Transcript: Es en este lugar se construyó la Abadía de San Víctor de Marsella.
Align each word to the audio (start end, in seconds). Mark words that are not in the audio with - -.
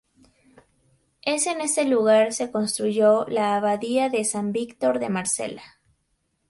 Es 1.21 1.45
en 1.45 1.61
este 1.61 1.85
lugar 1.85 2.33
se 2.33 2.49
construyó 2.51 3.27
la 3.27 3.55
Abadía 3.55 4.09
de 4.09 4.23
San 4.25 4.51
Víctor 4.51 4.97
de 4.97 5.09
Marsella. 5.09 5.79